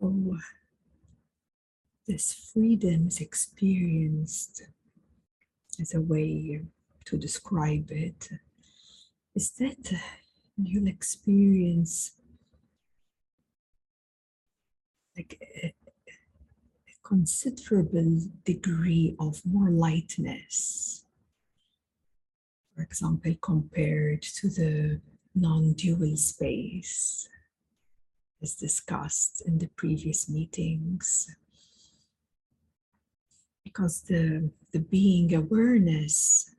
So, 0.00 0.38
this 2.08 2.32
freedom 2.32 3.08
is 3.08 3.20
experienced 3.20 4.62
as 5.78 5.94
a 5.94 6.00
way 6.00 6.62
to 7.04 7.18
describe 7.18 7.90
it 7.90 8.30
is 9.34 9.50
that 9.58 10.00
you'll 10.56 10.88
experience 10.88 12.12
like 15.18 15.38
a, 15.62 15.66
a 15.66 16.94
considerable 17.06 18.22
degree 18.46 19.14
of 19.20 19.42
more 19.44 19.70
lightness. 19.70 21.04
For 22.74 22.82
example, 22.82 23.34
compared 23.42 24.22
to 24.22 24.48
the 24.48 25.00
non 25.34 25.74
dual 25.74 26.16
space 26.16 27.28
as 28.42 28.54
discussed 28.54 29.42
in 29.46 29.58
the 29.58 29.68
previous 29.68 30.28
meetings. 30.28 31.28
Because 33.64 34.02
the, 34.02 34.50
the 34.72 34.80
being 34.80 35.34
awareness, 35.34 36.54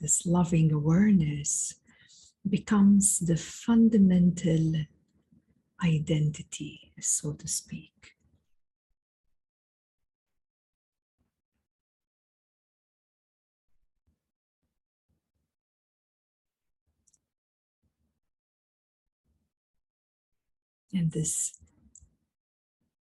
this 0.00 0.26
loving 0.26 0.72
awareness, 0.72 1.74
becomes 2.48 3.20
the 3.20 3.36
fundamental 3.36 4.74
identity, 5.84 6.92
so 7.00 7.32
to 7.34 7.46
speak. 7.46 8.16
And 20.92 21.10
this 21.10 21.54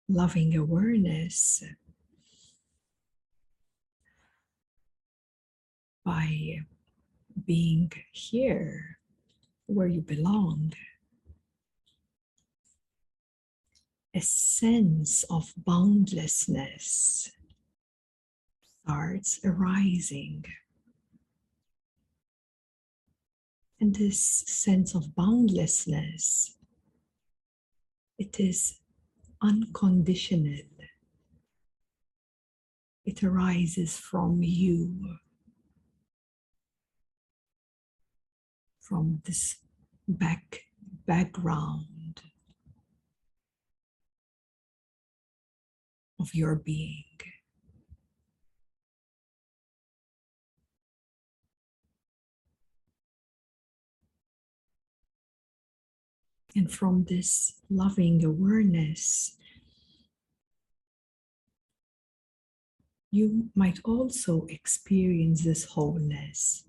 loving 0.09 0.57
awareness 0.57 1.63
by 6.05 6.59
being 7.45 7.93
here 8.13 8.99
where 9.67 9.89
you 9.89 10.01
belong, 10.01 10.73
a 14.15 14.21
sense 14.21 15.25
of 15.29 15.53
boundlessness 15.57 17.31
starts 18.83 19.41
arising. 19.45 20.45
And 23.81 23.95
this 23.95 24.21
sense 24.47 24.95
of 24.95 25.15
boundlessness, 25.15 26.56
it 28.19 28.41
is 28.41 28.81
unconditional. 29.43 30.59
It 33.05 33.23
arises 33.23 33.97
from 33.97 34.43
you, 34.43 35.19
from 38.81 39.23
this 39.25 39.57
back 40.09 40.63
background 41.07 42.23
of 46.19 46.35
your 46.35 46.57
being. 46.57 47.06
And 56.57 56.73
from 56.73 57.05
this 57.05 57.61
loving 57.69 58.25
awareness, 58.25 59.37
you 63.11 63.51
might 63.55 63.79
also 63.85 64.47
experience 64.49 65.45
this 65.45 65.65
wholeness. 65.65 66.65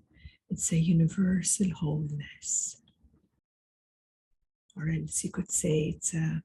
It's 0.50 0.70
a 0.72 0.76
universal 0.76 1.70
wholeness. 1.70 2.82
Or 4.76 4.90
else 4.90 5.24
you 5.24 5.30
could 5.30 5.50
say 5.50 5.94
it's 5.96 6.12
a 6.12 6.42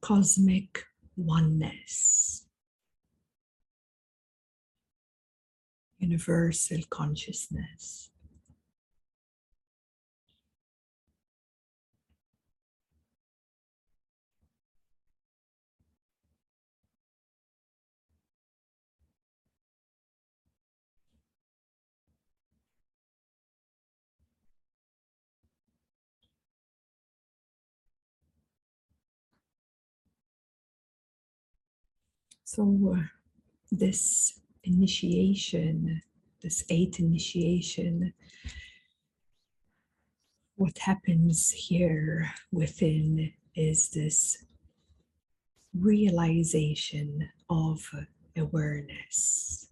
cosmic 0.00 0.84
oneness, 1.16 2.46
universal 5.98 6.78
consciousness. 6.90 8.10
So, 32.44 32.98
this 33.72 34.40
initiation, 34.62 36.02
this 36.42 36.64
eighth 36.68 37.00
initiation, 37.00 38.12
what 40.56 40.78
happens 40.78 41.50
here 41.50 42.30
within 42.52 43.32
is 43.56 43.88
this 43.90 44.44
realization 45.74 47.30
of 47.48 47.90
awareness 48.36 49.68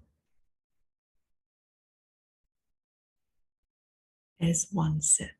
as 4.41 4.66
one 4.73 5.01
self. 5.01 5.31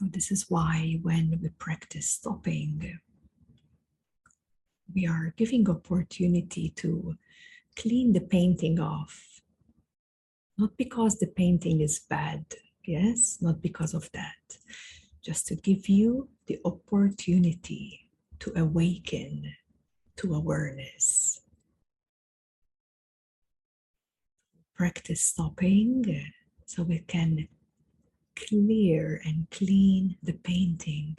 So, 0.00 0.06
this 0.06 0.30
is 0.30 0.46
why 0.48 0.98
when 1.02 1.38
we 1.42 1.50
practice 1.50 2.08
stopping, 2.08 2.98
we 4.94 5.06
are 5.06 5.34
giving 5.36 5.68
opportunity 5.68 6.70
to 6.76 7.16
clean 7.76 8.14
the 8.14 8.22
painting 8.22 8.80
off. 8.80 9.42
Not 10.56 10.74
because 10.78 11.18
the 11.18 11.26
painting 11.26 11.82
is 11.82 11.98
bad, 11.98 12.46
yes, 12.82 13.36
not 13.42 13.60
because 13.60 13.92
of 13.92 14.10
that, 14.12 14.56
just 15.22 15.46
to 15.48 15.54
give 15.56 15.86
you 15.86 16.30
the 16.46 16.58
opportunity 16.64 18.08
to 18.38 18.54
awaken 18.56 19.52
to 20.16 20.32
awareness. 20.32 21.42
Practice 24.74 25.20
stopping 25.20 26.24
so 26.64 26.84
we 26.84 27.00
can 27.00 27.48
clear 28.48 29.20
and 29.24 29.48
clean 29.50 30.16
the 30.22 30.32
painting, 30.32 31.16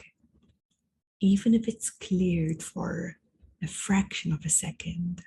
even 1.20 1.54
if 1.54 1.68
it's 1.68 1.90
cleared 1.90 2.62
for 2.62 3.16
a 3.62 3.66
fraction 3.66 4.32
of 4.32 4.44
a 4.44 4.48
second. 4.48 5.22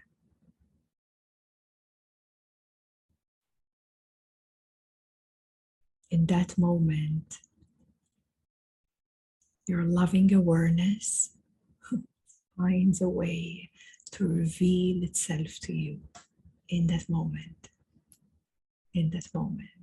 In 6.11 6.25
that 6.27 6.57
moment, 6.57 7.39
your 9.67 9.83
loving 9.83 10.33
awareness 10.33 11.31
finds 12.57 13.01
a 13.01 13.09
way 13.09 13.69
to 14.11 14.27
reveal 14.27 15.03
itself 15.03 15.59
to 15.61 15.73
you 15.73 15.99
in 16.69 16.87
that 16.87 17.09
moment. 17.09 17.69
In 18.93 19.09
that 19.11 19.27
moment. 19.33 19.74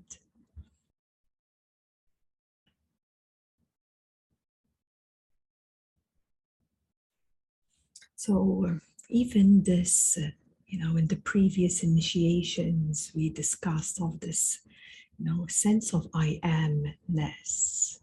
So, 8.25 8.79
even 9.09 9.65
this, 9.65 10.17
uh, 10.17 10.31
you 10.69 10.79
know, 10.79 10.97
in 10.97 11.09
the 11.09 11.17
previous 11.17 11.83
initiations, 11.83 13.11
we 13.17 13.31
discussed 13.31 14.01
of 14.01 14.21
this, 14.21 14.61
you 15.19 15.25
know, 15.25 15.45
sense 15.49 15.93
of 15.93 16.07
I 16.15 16.39
amness. 16.45 17.99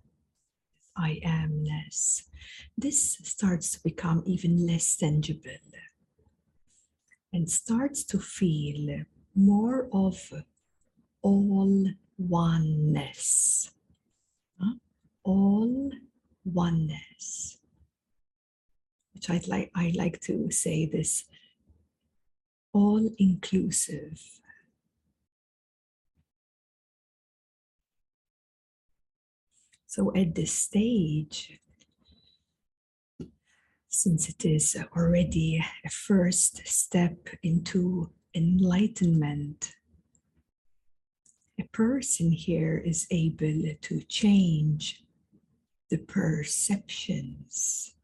I 0.98 1.22
amness. 1.26 2.24
This 2.78 3.14
starts 3.24 3.72
to 3.72 3.80
become 3.82 4.22
even 4.26 4.68
less 4.68 4.98
tangible 4.98 5.64
and 7.32 7.50
starts 7.50 8.04
to 8.12 8.20
feel 8.20 9.06
more 9.36 9.88
of 9.94 10.34
all 11.22 11.86
oneness. 12.18 13.72
Huh? 14.60 14.74
All 15.24 15.92
oneness 16.44 17.59
which 19.20 19.30
I'd 19.30 19.50
like 19.50 19.70
I 19.76 19.92
like 19.98 20.22
to 20.22 20.50
say 20.50 20.86
this 20.86 21.26
all 22.72 23.10
inclusive. 23.18 24.18
So 29.88 30.16
at 30.16 30.36
this 30.36 30.54
stage, 30.54 31.60
since 33.90 34.30
it 34.30 34.46
is 34.46 34.78
already 34.96 35.62
a 35.84 35.90
first 35.90 36.66
step 36.66 37.28
into 37.44 38.12
enlightenment, 38.34 39.74
a 41.60 41.64
person 41.74 42.32
here 42.32 42.78
is 42.78 43.06
able 43.12 43.64
to 43.82 44.02
change 44.04 45.04
the 45.90 45.98
perceptions 45.98 47.96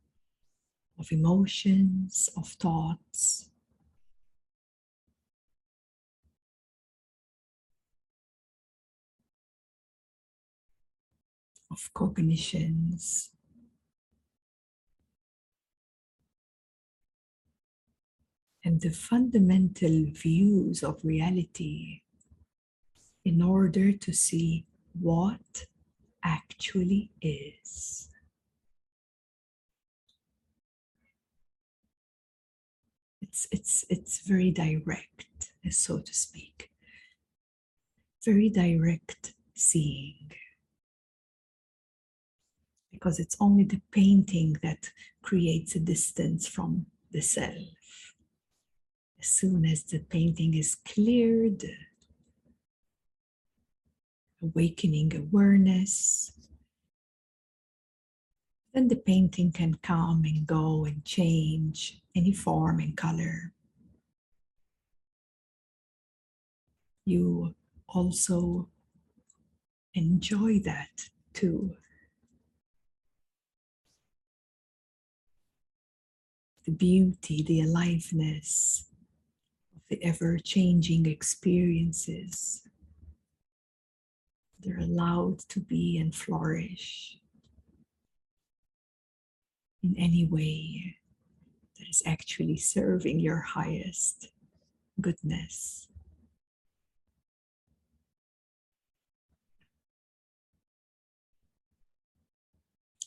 of 1.00 1.12
emotions, 1.12 2.30
of 2.38 2.48
thoughts. 2.48 3.50
Of 11.72 11.94
cognitions, 11.94 13.32
and 18.64 18.82
the 18.82 18.90
fundamental 18.90 20.06
views 20.12 20.84
of 20.84 21.04
reality 21.04 22.02
in 23.24 23.42
order 23.42 23.92
to 23.92 24.14
see 24.14 24.66
what 25.00 25.66
actually 26.24 27.12
is. 27.22 28.10
It's 33.36 33.48
it's 33.52 33.86
it's 33.90 34.20
very 34.22 34.50
direct 34.50 35.26
so 35.70 36.00
to 36.00 36.14
speak. 36.14 36.72
Very 38.24 38.50
direct 38.50 39.34
seeing. 39.56 40.32
Because 42.92 43.20
it's 43.20 43.36
only 43.42 43.66
the 43.66 43.82
painting 43.92 44.58
that 44.64 44.90
creates 45.22 45.76
a 45.76 45.80
distance 45.80 46.48
from 46.48 46.86
the 47.12 47.22
self. 47.22 48.14
As 49.20 49.28
soon 49.28 49.66
as 49.66 49.84
the 49.84 50.00
painting 50.00 50.54
is 50.54 50.76
cleared 50.76 51.64
awakening 54.44 55.16
awareness 55.16 56.32
then 58.74 58.90
the 58.90 58.96
painting 58.96 59.52
can 59.52 59.74
come 59.76 60.24
and 60.26 60.46
go 60.46 60.86
and 60.86 61.04
change 61.04 62.05
any 62.16 62.32
form 62.32 62.80
and 62.80 62.96
color. 62.96 63.54
You 67.06 67.54
also 67.88 68.70
enjoy 69.94 70.60
that 70.60 71.10
too. 71.34 71.76
The 76.66 76.72
beauty, 76.72 77.44
the 77.44 77.62
aliveness 77.62 78.88
of 79.76 79.82
the 79.90 80.04
ever 80.04 80.40
changing 80.40 81.06
experiences. 81.06 82.64
They're 84.60 84.80
allowed 84.80 85.40
to 85.50 85.60
be 85.60 86.00
and 86.00 86.16
flourish 86.16 87.20
in 89.84 89.96
any 90.00 90.26
way 90.26 90.98
is 91.96 92.04
actually 92.06 92.58
serving 92.58 93.20
your 93.20 93.40
highest 93.40 94.30
goodness. 95.00 95.88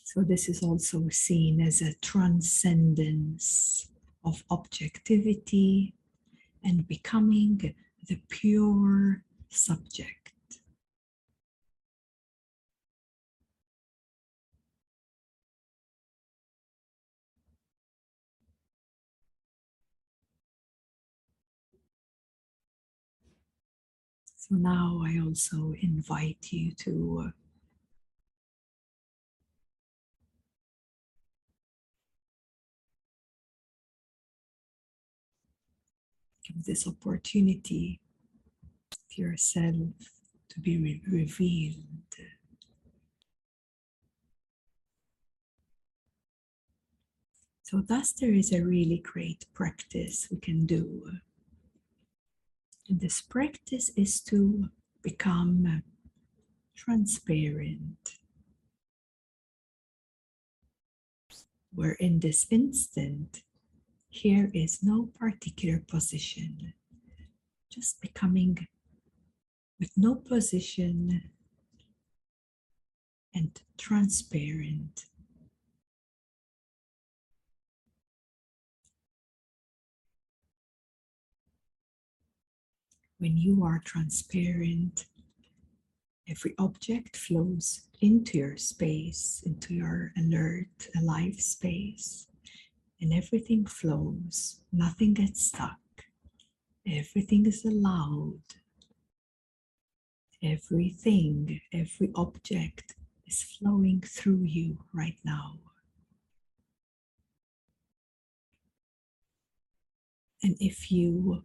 So, 0.04 0.22
this 0.22 0.48
is 0.48 0.62
also 0.62 1.08
seen 1.10 1.60
as 1.60 1.82
a 1.82 1.94
transcendence 2.00 3.88
of 4.24 4.42
objectivity 4.50 5.92
and 6.64 6.88
becoming 6.88 7.74
the 8.06 8.18
pure 8.28 9.22
subject. 9.50 10.17
So 24.48 24.56
now 24.56 25.02
I 25.04 25.20
also 25.20 25.74
invite 25.82 26.48
you 26.52 26.72
to 26.76 27.32
give 36.46 36.64
this 36.64 36.88
opportunity 36.88 38.00
to 38.90 39.20
yourself 39.20 39.74
to 40.48 40.60
be 40.60 40.78
re 40.78 41.02
revealed. 41.06 41.84
So, 47.64 47.82
thus, 47.86 48.12
there 48.12 48.32
is 48.32 48.50
a 48.50 48.64
really 48.64 48.96
great 48.96 49.44
practice 49.52 50.26
we 50.30 50.38
can 50.38 50.64
do 50.64 51.18
this 52.88 53.20
practice 53.20 53.90
is 53.96 54.20
to 54.22 54.68
become 55.02 55.66
uh, 55.66 55.80
transparent. 56.74 58.18
Where 61.74 61.92
in 62.00 62.20
this 62.20 62.46
instant, 62.50 63.42
here 64.08 64.50
is 64.54 64.82
no 64.82 65.10
particular 65.18 65.82
position, 65.86 66.72
just 67.70 68.00
becoming 68.00 68.66
with 69.78 69.92
no 69.96 70.14
position 70.14 71.30
and 73.34 73.60
transparent. 73.76 75.04
When 83.18 83.36
you 83.36 83.64
are 83.64 83.82
transparent, 83.84 85.06
every 86.28 86.54
object 86.58 87.16
flows 87.16 87.82
into 88.00 88.38
your 88.38 88.56
space, 88.56 89.42
into 89.44 89.74
your 89.74 90.12
alert, 90.16 90.88
alive 90.96 91.40
space, 91.40 92.28
and 93.00 93.12
everything 93.12 93.66
flows. 93.66 94.60
Nothing 94.72 95.14
gets 95.14 95.46
stuck. 95.46 95.78
Everything 96.86 97.46
is 97.46 97.64
allowed. 97.64 98.40
Everything, 100.40 101.60
every 101.72 102.12
object 102.14 102.94
is 103.26 103.42
flowing 103.42 104.00
through 104.00 104.44
you 104.44 104.78
right 104.94 105.18
now. 105.24 105.58
And 110.44 110.56
if 110.60 110.92
you 110.92 111.42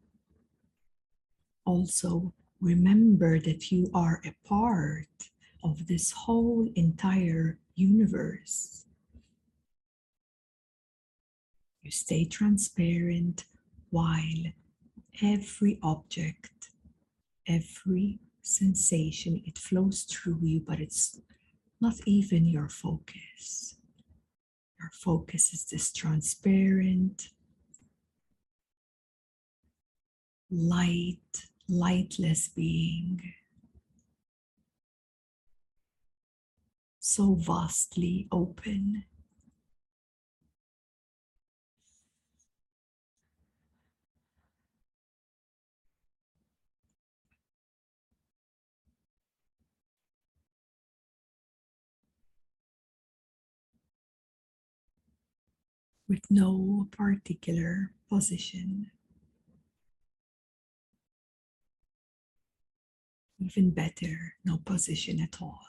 also 1.66 2.34
remember 2.60 3.40
that 3.40 3.72
you 3.72 3.90
are 3.94 4.22
a 4.26 4.48
part 4.48 5.08
of 5.64 5.88
this 5.88 6.12
whole 6.12 6.70
entire 6.76 7.60
universe, 7.76 8.86
you 11.82 11.92
stay 11.92 12.26
transparent 12.26 13.46
while 13.90 14.44
every 15.22 15.78
object, 15.84 16.70
every 17.48 18.20
sensation, 18.42 19.42
it 19.46 19.58
flows 19.58 20.04
through 20.04 20.40
you, 20.42 20.62
but 20.66 20.80
it's 20.80 21.20
not 21.82 21.96
even 22.06 22.46
your 22.46 22.70
focus. 22.70 23.76
Your 24.80 24.90
focus 24.94 25.54
is 25.54 25.66
this 25.66 25.92
transparent, 25.92 27.30
light, 30.50 31.48
lightless 31.70 32.48
being. 32.48 33.22
So 37.00 37.36
vastly 37.36 38.28
open. 38.32 39.06
with 56.14 56.30
no 56.30 56.88
particular 56.92 57.92
position. 58.08 58.92
Even 63.44 63.72
better, 63.72 64.16
no 64.46 64.58
position 64.66 65.20
at 65.20 65.42
all. 65.42 65.60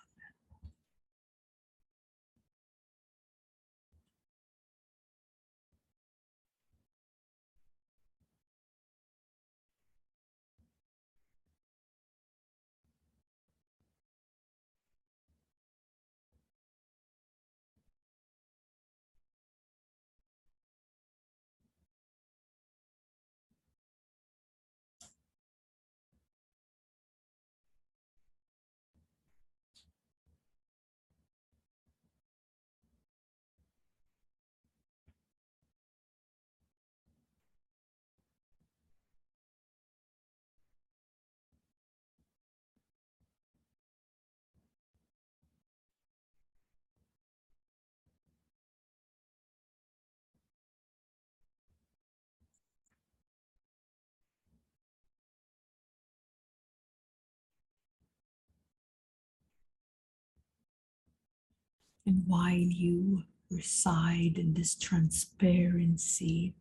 And 62.07 62.23
while 62.27 62.53
you 62.53 63.23
reside 63.51 64.37
in 64.37 64.55
this 64.55 64.75
transparency, 64.75 66.55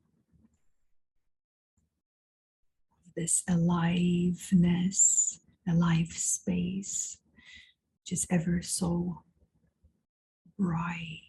this 3.15 3.43
aliveness, 3.47 5.39
alive 5.67 6.11
space, 6.11 7.17
which 8.01 8.13
is 8.13 8.27
ever 8.29 8.61
so 8.61 9.23
bright. 10.57 11.19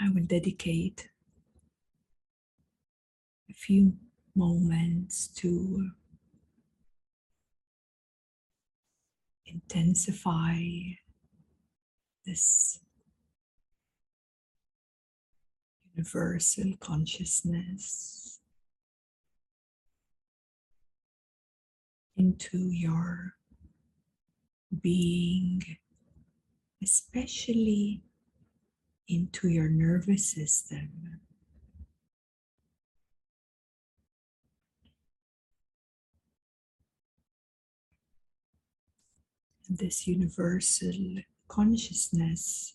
I 0.00 0.08
will 0.10 0.24
dedicate 0.24 1.08
a 3.50 3.52
few 3.52 3.94
moments 4.34 5.26
to 5.36 5.90
intensify 9.50 10.58
this 12.26 12.80
universal 15.94 16.72
consciousness 16.80 18.40
into 22.16 22.58
your 22.70 23.34
being, 24.82 25.62
especially 26.82 28.02
into 29.08 29.48
your 29.48 29.68
nervous 29.68 30.32
system. 30.32 31.20
This 39.68 40.06
universal 40.06 41.18
consciousness 41.46 42.74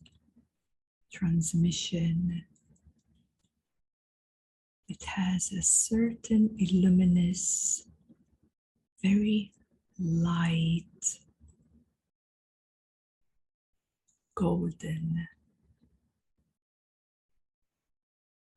transmission. 1.12 2.44
It 4.88 5.04
has 5.04 5.52
a 5.52 5.62
certain 5.62 6.56
illuminous, 6.60 7.84
very 9.02 9.52
light, 10.00 10.84
golden. 14.36 15.28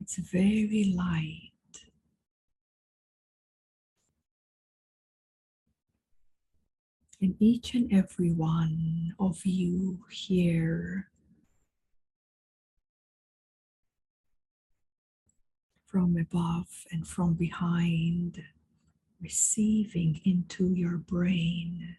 It's 0.00 0.16
very 0.16 0.94
light. 0.96 1.55
And 7.26 7.34
each 7.40 7.74
and 7.74 7.92
every 7.92 8.30
one 8.30 9.12
of 9.18 9.44
you 9.44 9.98
here 10.08 11.10
from 15.86 16.16
above 16.16 16.68
and 16.92 17.04
from 17.04 17.34
behind, 17.34 18.40
receiving 19.20 20.20
into 20.24 20.72
your 20.72 20.98
brain 20.98 21.96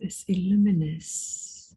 this 0.00 0.24
illuminous 0.26 1.76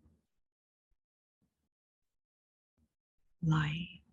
light. 3.43 4.04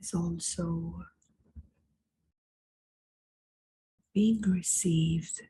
Is 0.00 0.14
also 0.14 1.02
being 4.14 4.42
received 4.42 5.42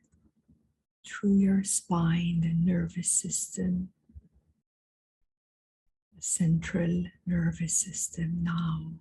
through 1.05 1.35
your 1.37 1.63
spine 1.63 2.41
and 2.43 2.65
nervous 2.65 3.09
system, 3.09 3.89
the 6.15 6.21
central 6.21 7.03
nervous 7.25 7.77
system 7.77 8.43
now. 8.43 8.91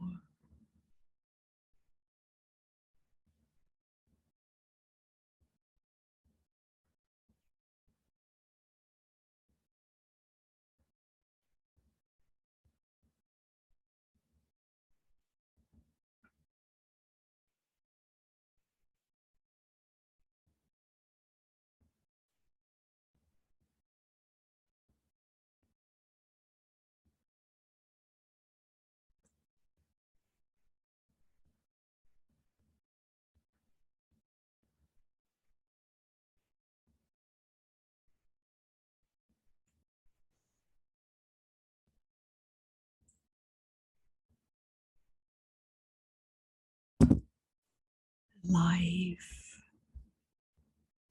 Life, 48.52 49.60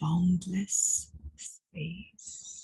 boundless 0.01 1.11
space. 1.37 2.59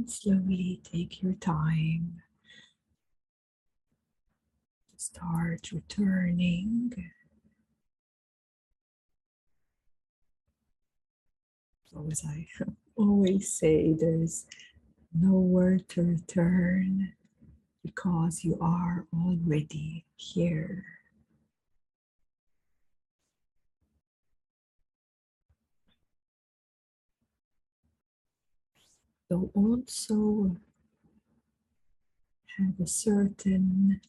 And 0.00 0.10
slowly 0.10 0.80
take 0.82 1.22
your 1.22 1.34
time 1.34 2.22
to 4.96 5.04
start 5.04 5.70
returning. 5.72 6.90
So 11.84 12.06
as 12.10 12.24
I 12.26 12.46
always 12.96 13.52
say, 13.52 13.92
there's 13.92 14.46
nowhere 15.12 15.78
to 15.88 16.02
return 16.02 17.12
because 17.84 18.42
you 18.42 18.56
are 18.58 19.04
already 19.12 20.06
here. 20.16 20.82
So 29.30 29.48
also 29.54 30.56
have 32.58 32.80
a 32.80 32.86
certain 32.88 34.00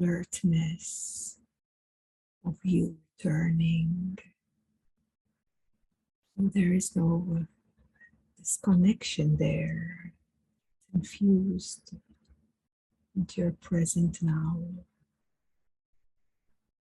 alertness 0.00 1.36
of 2.46 2.54
you 2.62 2.96
turning. 3.22 4.16
So 6.34 6.50
there 6.54 6.72
is 6.72 6.96
no 6.96 7.28
uh, 7.36 7.42
disconnection 8.38 9.36
there, 9.36 10.14
infused 10.94 11.92
into 13.14 13.42
your 13.42 13.52
present 13.52 14.22
now. 14.22 14.62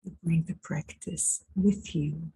You 0.03 0.17
bring 0.21 0.43
the 0.43 0.55
practice 0.55 1.45
with 1.55 1.95
you. 1.95 2.33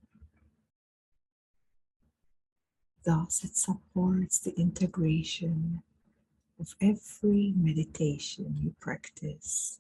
Thus, 3.08 3.46
it 3.46 3.56
supports 3.56 4.38
the 4.38 4.52
integration 4.60 5.82
of 6.60 6.76
every 6.82 7.54
meditation 7.56 8.54
you 8.62 8.76
practice. 8.82 9.80